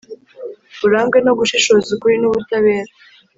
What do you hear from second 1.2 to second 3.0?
no gushishoza, ukuri n'ubutabera.